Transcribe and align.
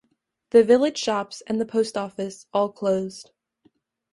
The 0.49 0.63
village 0.63 0.97
shops 0.97 1.43
and 1.45 1.61
the 1.61 1.65
post 1.67 1.95
office 1.95 2.47
all 2.55 2.71
closed. 2.71 3.29